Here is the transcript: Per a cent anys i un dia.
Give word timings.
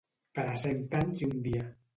Per 0.37 0.45
a 0.53 0.55
cent 0.63 0.81
anys 1.03 1.23
i 1.27 1.31
un 1.31 1.47
dia. 1.49 1.73